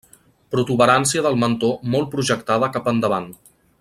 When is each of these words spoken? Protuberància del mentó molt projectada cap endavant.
Protuberància 0.53 1.23
del 1.27 1.37
mentó 1.43 1.69
molt 1.97 2.11
projectada 2.15 2.71
cap 2.79 2.91
endavant. 2.97 3.29